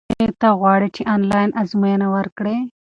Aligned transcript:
ایا 0.11 0.29
ته 0.41 0.49
غواړې 0.59 0.89
چې 0.95 1.01
آنلاین 1.15 1.49
ازموینه 1.61 2.07
ورکړې؟ 2.15 2.55